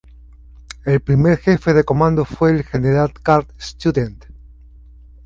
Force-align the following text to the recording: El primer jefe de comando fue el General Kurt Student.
El 0.83 0.99
primer 0.99 1.37
jefe 1.37 1.75
de 1.75 1.83
comando 1.83 2.25
fue 2.25 2.49
el 2.49 2.63
General 2.63 3.13
Kurt 3.23 3.51
Student. 3.61 4.23